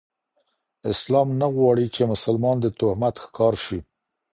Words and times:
اسلام 0.91 1.27
نه 1.41 1.47
غواړي، 1.55 1.85
چي 1.95 2.01
مسلمان 2.13 2.57
د 2.61 2.65
تهمت 2.79 3.15
ښکار 3.23 3.53
سي؛ 3.65 3.79